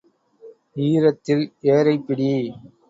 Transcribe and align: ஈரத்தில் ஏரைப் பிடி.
ஈரத்தில் 0.77 1.45
ஏரைப் 1.61 2.05
பிடி. 2.07 2.31